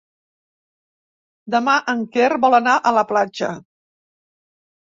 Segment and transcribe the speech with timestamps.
[1.55, 3.55] Demà en Quer vol anar a la platja.